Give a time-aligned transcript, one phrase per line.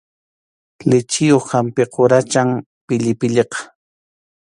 [0.89, 2.49] Lichiyuq hampi quracham
[2.85, 3.59] pillipilliqa.